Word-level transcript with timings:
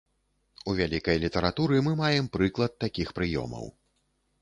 У 0.73 0.73
вялікай 0.79 1.21
літаратуры 1.25 1.83
мы 1.89 1.93
маем 2.01 2.33
прыклад 2.39 2.71
такіх 2.85 3.17
прыёмаў. 3.19 3.73